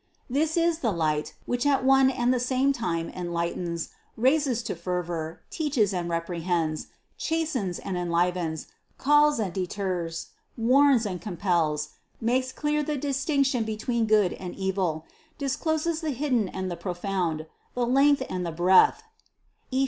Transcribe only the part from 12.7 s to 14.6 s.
the distinction between good and